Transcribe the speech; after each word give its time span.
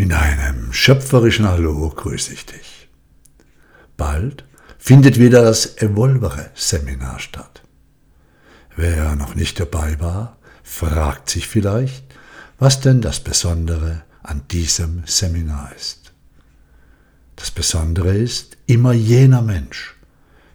Mit 0.00 0.12
einem 0.12 0.72
schöpferischen 0.72 1.48
Hallo 1.48 1.90
grüße 1.90 2.32
ich 2.32 2.46
dich. 2.46 2.88
Bald 3.96 4.44
findet 4.78 5.18
wieder 5.18 5.42
das 5.42 5.76
Evolvere-Seminar 5.78 7.18
statt. 7.18 7.64
Wer 8.76 9.16
noch 9.16 9.34
nicht 9.34 9.58
dabei 9.58 9.98
war, 9.98 10.38
fragt 10.62 11.28
sich 11.28 11.48
vielleicht, 11.48 12.04
was 12.60 12.78
denn 12.80 13.00
das 13.00 13.18
Besondere 13.18 14.04
an 14.22 14.42
diesem 14.52 15.02
Seminar 15.04 15.72
ist. 15.74 16.12
Das 17.34 17.50
Besondere 17.50 18.16
ist 18.16 18.56
immer 18.66 18.92
jener 18.92 19.42
Mensch, 19.42 19.96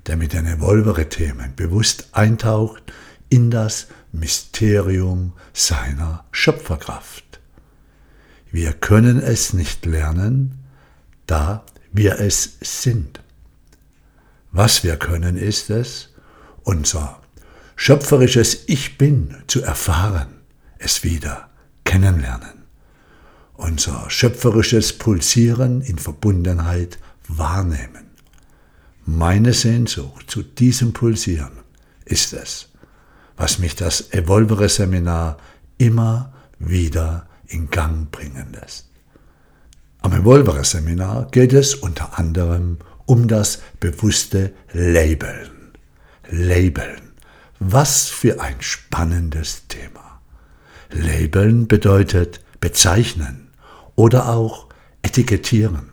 der 0.08 0.16
mit 0.16 0.32
den 0.32 0.46
Evolvere-Themen 0.46 1.54
bewusst 1.58 2.08
eintaucht 2.14 2.94
in 3.28 3.52
das 3.52 3.88
Mysterium 4.14 5.34
seiner 5.52 6.24
Schöpferkraft. 6.32 7.33
Wir 8.54 8.72
können 8.72 9.20
es 9.20 9.54
nicht 9.54 9.84
lernen, 9.84 10.60
da 11.26 11.66
wir 11.92 12.20
es 12.20 12.58
sind. 12.62 13.20
Was 14.52 14.84
wir 14.84 14.98
können, 14.98 15.38
ist 15.38 15.72
es, 15.72 16.10
unser 16.62 17.20
schöpferisches 17.76 18.66
Ich 18.68 19.00
bin 19.00 19.36
zu 19.48 19.64
erfahren, 19.64 20.28
es 20.78 21.04
wieder 21.04 21.50
kennenlernen, 21.84 22.66
unser 23.56 24.08
schöpferisches 24.12 25.00
Pulsieren 25.00 25.82
in 25.82 25.98
Verbundenheit 25.98 27.00
wahrnehmen. 27.28 28.12
Meine 29.04 29.54
Sehnsucht 29.54 30.30
zu 30.30 30.44
diesem 30.44 30.94
Pulsieren 30.94 31.58
ist 32.06 32.34
es, 32.34 32.70
was 33.36 33.58
mich 33.58 33.76
das 33.76 34.14
Evolvere 34.14 34.70
Seminar 34.70 35.38
immer 35.80 36.32
wieder 36.60 37.26
in 37.54 37.70
Gang 37.70 38.10
lässt. 38.52 38.90
Am 40.02 40.12
Evolvere 40.14 40.66
Seminar 40.66 41.28
geht 41.32 41.54
es 41.54 41.76
unter 41.76 42.18
anderem 42.20 42.78
um 43.06 43.28
das 43.28 43.62
bewusste 43.80 44.54
Labeln. 44.74 45.72
Labeln. 46.30 47.14
Was 47.60 48.10
für 48.10 48.42
ein 48.42 48.56
spannendes 48.60 49.68
Thema. 49.68 50.22
Labeln 50.90 51.68
bedeutet 51.68 52.42
bezeichnen 52.60 53.50
oder 53.96 54.30
auch 54.30 54.68
etikettieren. 55.02 55.92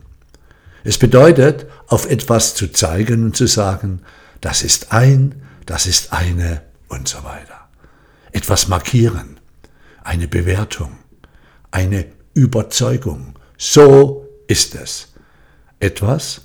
Es 0.83 0.99
bedeutet, 0.99 1.67
auf 1.87 2.11
etwas 2.11 2.55
zu 2.55 2.73
zeigen 2.73 3.25
und 3.25 3.37
zu 3.37 3.47
sagen, 3.47 4.01
das 4.41 4.63
ist 4.63 4.93
ein, 4.93 5.43
das 5.67 5.87
ist 5.87 6.13
eine 6.13 6.63
und 6.89 7.07
so 7.07 7.23
weiter. 7.23 7.69
Etwas 8.33 8.69
markieren, 8.69 9.39
eine 10.03 10.27
Bewertung, 10.27 11.00
eine 11.71 12.07
Überzeugung. 12.35 13.39
So 13.57 14.27
ist 14.47 14.75
es. 14.75 15.09
Etwas, 15.79 16.43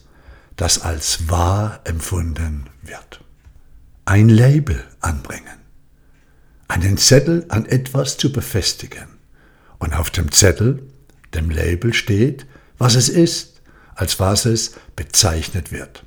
das 0.55 0.81
als 0.81 1.29
wahr 1.29 1.81
empfunden 1.83 2.69
wird. 2.81 3.23
Ein 4.05 4.29
Label 4.29 4.83
anbringen. 4.99 5.59
Einen 6.67 6.97
Zettel 6.97 7.45
an 7.49 7.65
etwas 7.65 8.17
zu 8.17 8.31
befestigen. 8.31 9.07
Und 9.79 9.93
auf 9.93 10.09
dem 10.09 10.31
Zettel, 10.31 10.83
dem 11.33 11.49
Label 11.49 11.93
steht, 11.93 12.45
was 12.77 12.95
es 12.95 13.09
ist, 13.09 13.61
als 13.95 14.19
was 14.19 14.45
es 14.45 14.75
bezeichnet 14.95 15.71
wird. 15.71 16.03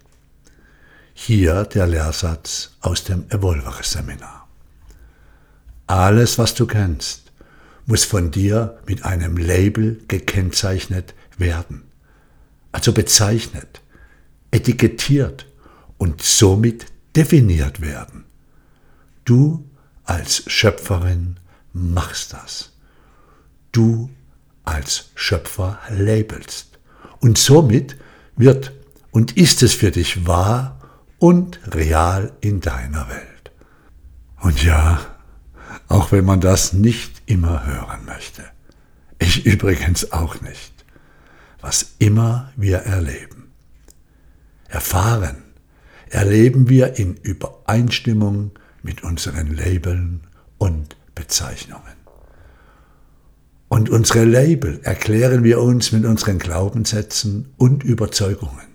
Hier 1.14 1.64
der 1.64 1.86
Lehrsatz 1.86 2.76
aus 2.80 3.04
dem 3.04 3.26
Evolvere-Seminar. 3.30 4.48
Alles, 5.86 6.38
was 6.38 6.54
du 6.54 6.66
kennst, 6.66 7.27
muss 7.88 8.04
von 8.04 8.30
dir 8.30 8.78
mit 8.86 9.06
einem 9.06 9.38
Label 9.38 9.98
gekennzeichnet 10.08 11.14
werden. 11.38 11.84
Also 12.70 12.92
bezeichnet, 12.92 13.80
etikettiert 14.50 15.46
und 15.96 16.20
somit 16.20 16.86
definiert 17.16 17.80
werden. 17.80 18.26
Du 19.24 19.64
als 20.04 20.44
Schöpferin 20.46 21.38
machst 21.72 22.34
das. 22.34 22.72
Du 23.72 24.10
als 24.64 25.10
Schöpfer 25.14 25.78
labelst. 25.88 26.78
Und 27.20 27.38
somit 27.38 27.96
wird 28.36 28.72
und 29.12 29.38
ist 29.38 29.62
es 29.62 29.72
für 29.72 29.90
dich 29.90 30.26
wahr 30.26 30.78
und 31.18 31.58
real 31.74 32.32
in 32.42 32.60
deiner 32.60 33.08
Welt. 33.08 33.50
Und 34.40 34.62
ja, 34.62 35.17
auch 35.88 36.12
wenn 36.12 36.24
man 36.24 36.40
das 36.40 36.72
nicht 36.72 37.22
immer 37.26 37.66
hören 37.66 38.04
möchte. 38.04 38.44
Ich 39.18 39.46
übrigens 39.46 40.12
auch 40.12 40.40
nicht. 40.40 40.72
Was 41.60 41.94
immer 41.98 42.52
wir 42.56 42.78
erleben, 42.78 43.50
erfahren, 44.68 45.42
erleben 46.08 46.68
wir 46.68 46.98
in 46.98 47.16
Übereinstimmung 47.16 48.52
mit 48.82 49.02
unseren 49.02 49.54
Labeln 49.56 50.20
und 50.58 50.96
Bezeichnungen. 51.14 51.82
Und 53.68 53.90
unsere 53.90 54.24
Label 54.24 54.80
erklären 54.82 55.42
wir 55.42 55.60
uns 55.60 55.92
mit 55.92 56.04
unseren 56.04 56.38
Glaubenssätzen 56.38 57.52
und 57.56 57.82
Überzeugungen, 57.82 58.68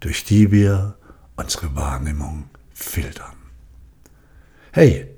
durch 0.00 0.24
die 0.24 0.52
wir 0.52 0.96
unsere 1.36 1.74
Wahrnehmung 1.74 2.50
filtern. 2.72 3.34
Hey, 4.70 5.08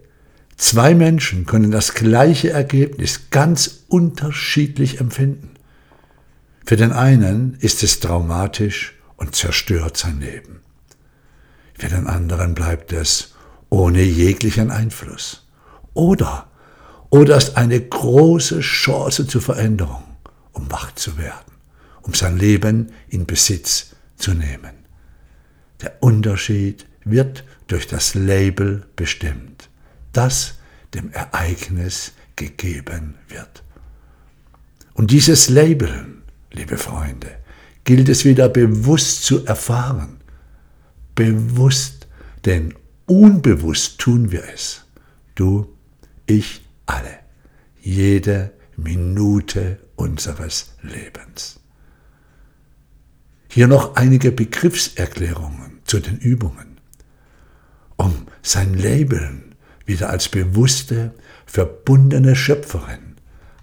Zwei 0.60 0.94
Menschen 0.94 1.46
können 1.46 1.70
das 1.70 1.94
gleiche 1.94 2.50
Ergebnis 2.50 3.30
ganz 3.30 3.84
unterschiedlich 3.88 5.00
empfinden. 5.00 5.54
Für 6.66 6.76
den 6.76 6.92
einen 6.92 7.54
ist 7.60 7.82
es 7.82 7.98
traumatisch 7.98 8.94
und 9.16 9.34
zerstört 9.34 9.96
sein 9.96 10.20
Leben. 10.20 10.60
Für 11.72 11.88
den 11.88 12.06
anderen 12.06 12.52
bleibt 12.52 12.92
es 12.92 13.34
ohne 13.70 14.02
jeglichen 14.02 14.70
Einfluss. 14.70 15.48
Oder, 15.94 16.50
oder 17.08 17.38
ist 17.38 17.56
eine 17.56 17.80
große 17.80 18.60
Chance 18.60 19.26
zur 19.26 19.40
Veränderung, 19.40 20.04
um 20.52 20.70
wach 20.70 20.94
zu 20.94 21.16
werden, 21.16 21.54
um 22.02 22.12
sein 22.12 22.36
Leben 22.36 22.92
in 23.08 23.24
Besitz 23.24 23.96
zu 24.16 24.34
nehmen. 24.34 24.74
Der 25.80 26.02
Unterschied 26.02 26.86
wird 27.06 27.44
durch 27.66 27.86
das 27.86 28.12
Label 28.12 28.86
bestimmt 28.94 29.69
das 30.12 30.54
dem 30.94 31.12
Ereignis 31.12 32.12
gegeben 32.36 33.16
wird. 33.28 33.62
Und 34.94 35.10
dieses 35.10 35.48
Labeln, 35.48 36.22
liebe 36.52 36.76
Freunde, 36.76 37.30
gilt 37.84 38.08
es 38.08 38.24
wieder 38.24 38.48
bewusst 38.48 39.24
zu 39.24 39.44
erfahren. 39.46 40.20
Bewusst, 41.14 42.08
denn 42.44 42.74
unbewusst 43.06 43.98
tun 43.98 44.30
wir 44.30 44.44
es. 44.52 44.84
Du, 45.34 45.76
ich, 46.26 46.62
alle. 46.86 47.18
Jede 47.80 48.52
Minute 48.76 49.78
unseres 49.96 50.74
Lebens. 50.82 51.60
Hier 53.48 53.66
noch 53.66 53.96
einige 53.96 54.32
Begriffserklärungen 54.32 55.80
zu 55.84 55.98
den 55.98 56.18
Übungen. 56.18 56.78
Um 57.96 58.26
sein 58.42 58.74
Labeln 58.74 59.49
wieder 59.90 60.08
als 60.08 60.28
bewusste, 60.28 61.12
verbundene 61.46 62.36
Schöpferin, 62.36 63.16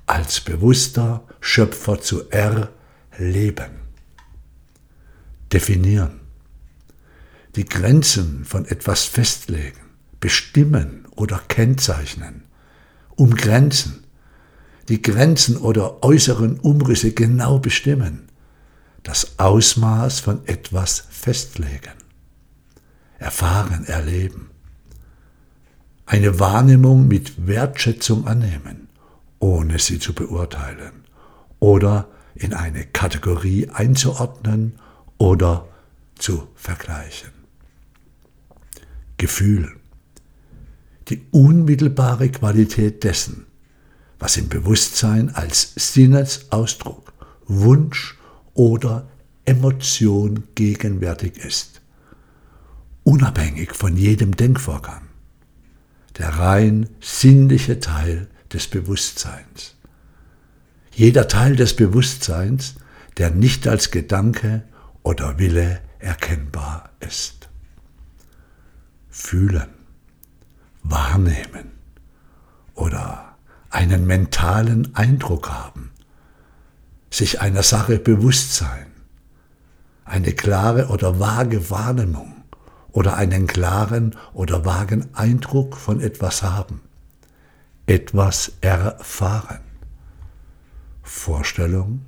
als 0.05 0.41
bewusster 0.41 1.23
Schöpfer 1.39 2.01
zu 2.01 2.29
erleben. 2.29 3.71
Definieren. 5.53 6.19
Die 7.55 7.63
Grenzen 7.63 8.43
von 8.43 8.65
etwas 8.65 9.05
festlegen, 9.05 9.79
bestimmen 10.19 11.07
oder 11.15 11.39
kennzeichnen. 11.47 12.43
Umgrenzen. 13.15 14.03
Die 14.89 15.01
Grenzen 15.01 15.55
oder 15.55 16.03
äußeren 16.03 16.59
Umrisse 16.59 17.13
genau 17.13 17.59
bestimmen. 17.59 18.27
Das 19.03 19.39
Ausmaß 19.39 20.19
von 20.19 20.45
etwas 20.45 21.05
festlegen. 21.09 21.95
Erfahren, 23.17 23.85
erleben 23.85 24.49
eine 26.07 26.39
Wahrnehmung 26.39 27.07
mit 27.07 27.47
Wertschätzung 27.47 28.27
annehmen, 28.27 28.87
ohne 29.39 29.77
sie 29.77 29.99
zu 29.99 30.13
beurteilen 30.13 31.03
oder 31.59 32.07
in 32.33 32.53
eine 32.53 32.85
Kategorie 32.85 33.69
einzuordnen 33.69 34.79
oder 35.17 35.67
zu 36.17 36.47
vergleichen. 36.55 37.31
Gefühl. 39.17 39.75
Die 41.09 41.25
unmittelbare 41.31 42.29
Qualität 42.29 43.03
dessen, 43.03 43.45
was 44.17 44.37
im 44.37 44.47
Bewusstsein 44.47 45.35
als 45.35 45.73
Sinnesausdruck, 45.75 47.11
Wunsch 47.47 48.17
oder 48.53 49.09
Emotion 49.45 50.43
gegenwärtig 50.55 51.37
ist, 51.37 51.81
unabhängig 53.03 53.73
von 53.73 53.97
jedem 53.97 54.35
Denkvorgang 54.35 55.06
der 56.17 56.29
rein 56.29 56.89
sinnliche 56.99 57.79
Teil 57.79 58.27
des 58.51 58.67
Bewusstseins. 58.67 59.75
Jeder 60.91 61.27
Teil 61.27 61.55
des 61.55 61.75
Bewusstseins, 61.75 62.75
der 63.17 63.29
nicht 63.29 63.67
als 63.67 63.91
Gedanke 63.91 64.63
oder 65.03 65.37
Wille 65.37 65.81
erkennbar 65.99 66.89
ist. 66.99 67.49
Fühlen, 69.09 69.69
wahrnehmen 70.83 71.71
oder 72.73 73.35
einen 73.69 74.07
mentalen 74.07 74.95
Eindruck 74.95 75.49
haben, 75.49 75.91
sich 77.09 77.41
einer 77.41 77.63
Sache 77.63 77.99
bewusst 77.99 78.55
sein, 78.55 78.87
eine 80.05 80.33
klare 80.33 80.87
oder 80.87 81.19
vage 81.19 81.69
Wahrnehmung 81.69 82.36
oder 82.91 83.17
einen 83.17 83.47
klaren 83.47 84.15
oder 84.33 84.65
vagen 84.65 85.13
Eindruck 85.13 85.77
von 85.77 86.01
etwas 86.01 86.43
haben, 86.43 86.81
etwas 87.85 88.53
erfahren. 88.61 89.61
Vorstellung. 91.03 92.05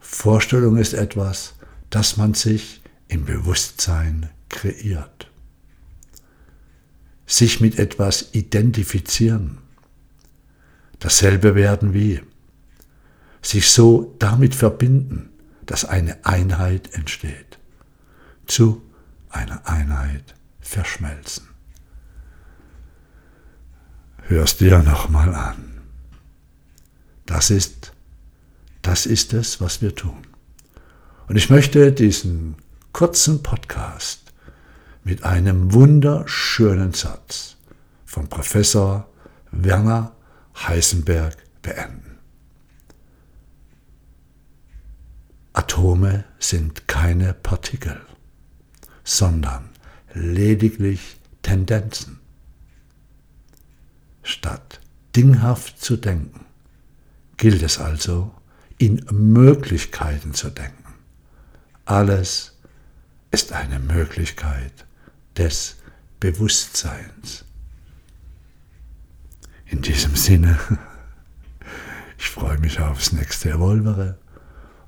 Vorstellung 0.00 0.76
ist 0.76 0.92
etwas, 0.92 1.54
das 1.90 2.16
man 2.16 2.34
sich 2.34 2.82
im 3.08 3.24
Bewusstsein 3.24 4.30
kreiert. 4.48 5.30
Sich 7.26 7.60
mit 7.60 7.78
etwas 7.78 8.30
identifizieren. 8.32 9.58
Dasselbe 10.98 11.54
werden 11.54 11.94
wie. 11.94 12.20
Sich 13.40 13.70
so 13.70 14.14
damit 14.18 14.54
verbinden, 14.54 15.30
dass 15.66 15.84
eine 15.84 16.24
Einheit 16.24 16.94
entsteht. 16.94 17.58
Zu 18.46 18.82
einer 19.32 19.66
Einheit 19.66 20.34
verschmelzen. 20.60 21.48
Hörst 24.22 24.60
dir 24.60 24.78
nochmal 24.78 25.34
an. 25.34 25.80
Das 27.26 27.50
ist, 27.50 27.92
das 28.82 29.06
ist 29.06 29.32
es, 29.32 29.60
was 29.60 29.82
wir 29.82 29.94
tun. 29.94 30.26
Und 31.28 31.36
ich 31.36 31.50
möchte 31.50 31.92
diesen 31.92 32.56
kurzen 32.92 33.42
Podcast 33.42 34.32
mit 35.04 35.24
einem 35.24 35.72
wunderschönen 35.72 36.92
Satz 36.92 37.56
von 38.04 38.28
Professor 38.28 39.08
Werner 39.50 40.12
Heisenberg 40.54 41.36
beenden. 41.62 42.18
Atome 45.54 46.24
sind 46.38 46.88
keine 46.88 47.34
Partikel, 47.34 48.00
sondern 49.04 49.70
lediglich 50.14 51.16
Tendenzen. 51.42 52.20
Statt 54.22 54.80
dinghaft 55.16 55.82
zu 55.82 55.96
denken, 55.96 56.46
gilt 57.36 57.62
es 57.62 57.78
also, 57.78 58.32
in 58.78 59.04
Möglichkeiten 59.10 60.34
zu 60.34 60.50
denken. 60.50 60.94
Alles 61.84 62.58
ist 63.30 63.52
eine 63.52 63.78
Möglichkeit 63.78 64.86
des 65.36 65.76
Bewusstseins. 66.20 67.44
In 69.66 69.82
diesem 69.82 70.14
Sinne, 70.14 70.58
ich 72.18 72.28
freue 72.28 72.58
mich 72.58 72.78
aufs 72.78 73.12
nächste 73.12 73.50
Evolvere 73.50 74.18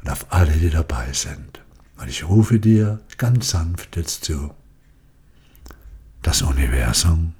und 0.02 0.10
auf 0.10 0.32
alle, 0.32 0.52
die 0.52 0.70
dabei 0.70 1.12
sind. 1.12 1.63
Und 1.96 2.08
ich 2.08 2.28
rufe 2.28 2.58
dir 2.58 3.00
ganz 3.18 3.50
sanft 3.50 3.96
jetzt 3.96 4.24
zu. 4.24 4.54
Das 6.22 6.42
Universum 6.42 7.34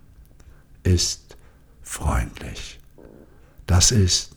ist 0.82 1.36
freundlich. 1.82 2.78
Das 3.66 3.90
ist 3.90 4.36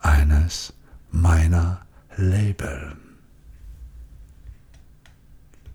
eines 0.00 0.72
meiner 1.10 1.86
Labeln. 2.16 3.03